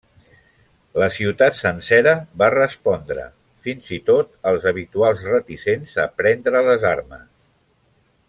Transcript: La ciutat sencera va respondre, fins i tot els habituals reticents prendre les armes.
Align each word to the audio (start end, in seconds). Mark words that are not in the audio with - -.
La 1.01 1.07
ciutat 1.17 1.57
sencera 1.57 2.13
va 2.43 2.47
respondre, 2.55 3.27
fins 3.67 3.91
i 3.99 4.01
tot 4.09 4.33
els 4.53 4.67
habituals 4.73 5.23
reticents 5.35 5.95
prendre 6.23 6.65
les 6.71 6.89
armes. 6.95 7.29